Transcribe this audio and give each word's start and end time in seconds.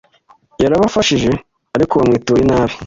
Yarabafashije 0.63 1.31
ariko 1.75 1.93
bamwitura 1.99 2.39
inabi 2.45 2.75